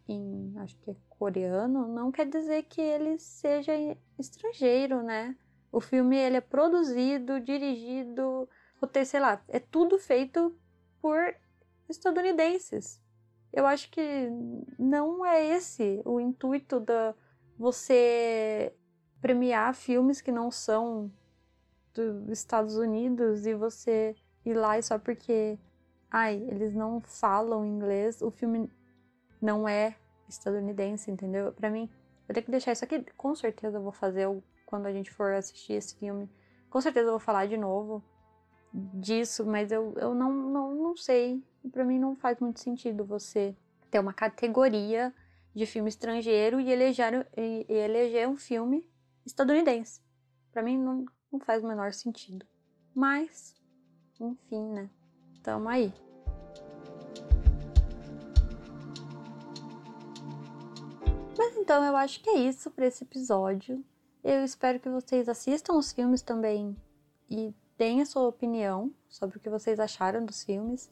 em, 0.08 0.54
acho 0.58 0.78
que 0.80 0.92
é 0.92 0.96
coreano, 1.10 1.88
não 1.88 2.12
quer 2.12 2.28
dizer 2.28 2.64
que 2.64 2.82
ele 2.82 3.18
seja 3.20 3.74
estrangeiro, 4.18 5.04
né? 5.04 5.36
O 5.72 5.80
filme 5.80 6.18
ele 6.18 6.38
é 6.38 6.42
produzido, 6.42 7.40
dirigido, 7.40 8.48
roteiro, 8.82 9.08
sei 9.08 9.20
lá, 9.20 9.42
é 9.48 9.60
tudo 9.60 10.00
feito 10.00 10.56
por 11.02 11.36
estadunidenses. 11.90 13.02
Eu 13.52 13.66
acho 13.66 13.90
que 13.92 14.30
não 14.78 15.26
é 15.26 15.46
esse 15.46 16.02
o 16.06 16.20
intuito 16.20 16.80
da 16.80 17.16
você 17.58 18.74
premiar 19.20 19.74
filmes 19.74 20.22
que 20.22 20.32
não 20.32 20.52
são 20.52 21.12
dos 21.94 22.30
Estados 22.30 22.78
Unidos 22.78 23.48
e 23.48 23.56
você 23.56 24.16
ir 24.46 24.54
lá 24.54 24.78
e 24.78 24.84
só 24.84 25.00
porque 25.00 25.58
ai, 26.10 26.36
eles 26.50 26.74
não 26.74 27.02
falam 27.02 27.66
inglês, 27.66 28.22
o 28.22 28.32
filme 28.32 28.70
não 29.42 29.68
é 29.68 29.96
estadunidense, 30.28 31.10
entendeu? 31.10 31.54
Para 31.54 31.70
mim, 31.70 31.90
eu 32.28 32.34
tenho 32.34 32.46
que 32.46 32.52
deixar 32.52 32.72
isso 32.72 32.84
aqui, 32.84 33.00
com 33.16 33.34
certeza 33.36 33.78
eu 33.78 33.82
vou 33.82 33.92
fazer 33.92 34.28
quando 34.66 34.86
a 34.86 34.92
gente 34.92 35.12
for 35.12 35.34
assistir 35.34 35.74
esse 35.74 35.96
filme. 35.96 36.30
Com 36.70 36.82
certeza 36.82 37.08
eu 37.08 37.12
vou 37.12 37.20
falar 37.20 37.48
de 37.48 37.58
novo 37.58 38.04
disso, 38.74 39.46
mas 39.46 39.72
eu, 39.72 39.94
eu 39.98 40.14
não, 40.14 40.32
não, 40.32 40.76
não 40.76 40.98
sei. 40.98 41.42
Para 41.72 41.86
mim 41.86 41.98
não 41.98 42.16
faz 42.16 42.40
muito 42.40 42.60
sentido 42.60 43.06
você 43.06 43.56
ter 43.90 44.00
uma 44.00 44.14
categoria 44.14 45.14
de 45.56 45.66
filme 45.66 45.90
estrangeiro 45.90 46.60
e 46.60 46.72
eleger, 46.72 47.28
e, 47.36 47.66
e 47.68 47.74
eleger 47.74 48.28
um 48.28 48.36
filme 48.36 48.86
estadunidense. 49.26 50.02
Para 50.52 50.62
mim 50.62 50.78
não, 50.78 51.06
não 51.32 51.40
faz 51.40 51.64
o 51.64 51.68
menor 51.68 51.94
sentido. 51.94 52.46
Mas, 52.94 53.56
enfim, 54.20 54.64
né? 54.74 54.90
Tamo 55.42 55.70
aí. 55.70 55.94
Então 61.68 61.84
eu 61.84 61.98
acho 61.98 62.22
que 62.22 62.30
é 62.30 62.38
isso 62.38 62.72
para 62.72 62.86
esse 62.86 63.04
episódio. 63.04 63.84
Eu 64.24 64.42
espero 64.46 64.80
que 64.80 64.88
vocês 64.88 65.28
assistam 65.28 65.74
os 65.74 65.92
filmes 65.92 66.22
também 66.22 66.74
e 67.30 67.54
deem 67.78 68.02
a 68.02 68.06
sua 68.06 68.26
opinião 68.26 68.90
sobre 69.10 69.36
o 69.36 69.40
que 69.42 69.50
vocês 69.50 69.78
acharam 69.78 70.24
dos 70.24 70.46
filmes. 70.46 70.90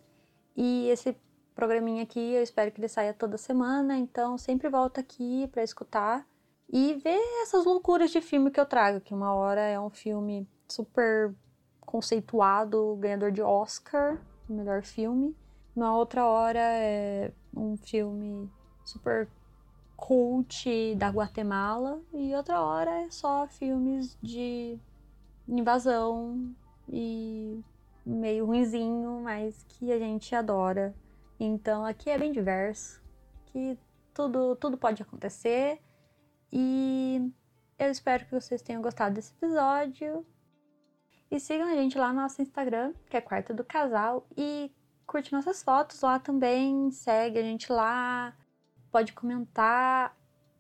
E 0.53 0.89
esse 0.89 1.15
programinha 1.55 2.03
aqui 2.03 2.33
eu 2.33 2.43
espero 2.43 2.73
que 2.73 2.81
ele 2.81 2.89
saia 2.89 3.13
toda 3.13 3.37
semana, 3.37 3.95
então 3.95 4.37
sempre 4.37 4.67
volta 4.67 4.99
aqui 4.99 5.47
para 5.47 5.63
escutar 5.63 6.27
e 6.69 6.95
ver 6.95 7.21
essas 7.41 7.63
loucuras 7.63 8.11
de 8.11 8.19
filme 8.19 8.51
que 8.51 8.59
eu 8.59 8.65
trago, 8.65 8.99
que 8.99 9.13
uma 9.13 9.33
hora 9.33 9.61
é 9.61 9.79
um 9.79 9.89
filme 9.89 10.45
super 10.67 11.33
conceituado, 11.79 12.97
ganhador 12.97 13.31
de 13.31 13.41
Oscar, 13.41 14.19
melhor 14.49 14.83
filme. 14.83 15.33
Na 15.73 15.95
outra 15.95 16.25
hora 16.25 16.59
é 16.59 17.31
um 17.55 17.77
filme 17.77 18.51
super 18.83 19.29
cult 19.95 20.95
da 20.95 21.09
Guatemala 21.09 22.01
e 22.13 22.35
outra 22.35 22.61
hora 22.61 22.91
é 23.01 23.09
só 23.09 23.47
filmes 23.47 24.17
de 24.21 24.77
invasão 25.47 26.53
e 26.89 27.63
meio 28.05 28.45
ruinzinho, 28.45 29.21
mas 29.23 29.65
que 29.67 29.91
a 29.91 29.99
gente 29.99 30.35
adora. 30.35 30.93
Então 31.39 31.85
aqui 31.85 32.09
é 32.09 32.17
bem 32.17 32.31
diverso, 32.31 33.01
que 33.47 33.77
tudo 34.13 34.55
tudo 34.55 34.77
pode 34.77 35.01
acontecer 35.01 35.81
e 36.51 37.31
eu 37.77 37.91
espero 37.91 38.25
que 38.25 38.31
vocês 38.31 38.61
tenham 38.61 38.81
gostado 38.81 39.15
desse 39.15 39.33
episódio. 39.33 40.25
E 41.29 41.39
sigam 41.39 41.67
a 41.67 41.75
gente 41.75 41.97
lá 41.97 42.13
no 42.13 42.21
nosso 42.21 42.41
Instagram, 42.41 42.93
que 43.09 43.17
é 43.17 43.21
Quarto 43.21 43.53
do 43.53 43.63
Casal, 43.63 44.27
e 44.37 44.71
curte 45.05 45.33
nossas 45.33 45.61
fotos 45.61 45.99
lá 46.01 46.19
também, 46.19 46.91
segue 46.91 47.39
a 47.39 47.41
gente 47.41 47.71
lá, 47.71 48.33
pode 48.95 49.11
comentar. 49.11 50.15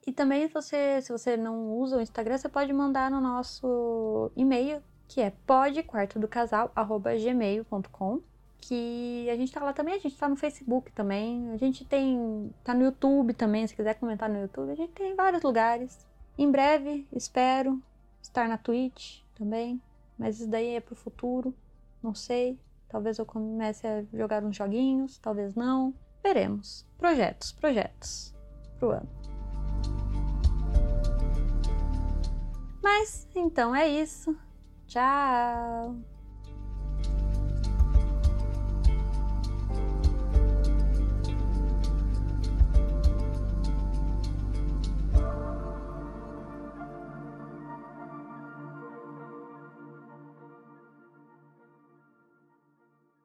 E 0.05 0.11
também, 0.11 0.49
você, 0.49 1.01
se 1.01 1.09
você 1.09 1.37
não 1.37 1.77
usa 1.77 1.95
o 1.95 2.01
Instagram, 2.01 2.37
você 2.37 2.49
pode 2.49 2.73
mandar 2.73 3.09
no 3.09 3.21
nosso 3.21 4.29
e-mail, 4.35 4.83
que 5.07 5.21
é 5.21 5.31
podquartodocasal.gmail.com 5.47 8.19
que 8.57 9.29
a 9.29 9.37
gente 9.37 9.53
tá 9.53 9.63
lá 9.63 9.71
também, 9.71 9.93
a 9.93 9.99
gente 9.99 10.17
tá 10.17 10.27
no 10.27 10.35
Facebook 10.35 10.91
também, 10.91 11.49
a 11.51 11.57
gente 11.57 11.85
tem. 11.85 12.51
tá 12.63 12.73
no 12.73 12.83
YouTube 12.83 13.33
também, 13.33 13.67
se 13.67 13.75
quiser 13.75 13.93
comentar 13.93 14.27
no 14.27 14.41
YouTube, 14.41 14.71
a 14.71 14.75
gente 14.75 14.91
tem 14.91 15.13
em 15.13 15.15
vários 15.15 15.41
lugares. 15.41 16.05
Em 16.37 16.51
breve, 16.51 17.07
espero 17.13 17.81
estar 18.21 18.49
na 18.49 18.57
Twitch 18.57 19.21
também, 19.35 19.81
mas 20.17 20.41
isso 20.41 20.49
daí 20.49 20.75
é 20.75 20.81
pro 20.81 20.95
futuro, 20.95 21.55
não 22.03 22.13
sei. 22.13 22.59
Talvez 22.89 23.17
eu 23.17 23.25
comece 23.25 23.87
a 23.87 24.03
jogar 24.13 24.43
uns 24.43 24.57
joguinhos, 24.57 25.17
talvez 25.19 25.55
não. 25.55 25.93
Veremos. 26.25 26.83
Projetos, 26.97 27.51
projetos 27.51 28.33
pro 28.79 28.89
ano. 28.93 29.09
Mas 32.81 33.27
então 33.35 33.75
é 33.75 33.87
isso. 33.87 34.35
Tchau! 34.87 35.95